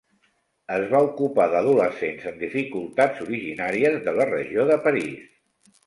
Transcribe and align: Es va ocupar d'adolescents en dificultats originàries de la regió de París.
Es 0.77 0.85
va 0.93 1.01
ocupar 1.07 1.45
d'adolescents 1.51 2.27
en 2.33 2.41
dificultats 2.41 3.23
originàries 3.29 4.03
de 4.09 4.19
la 4.21 4.31
regió 4.35 4.71
de 4.75 4.85
París. 4.89 5.75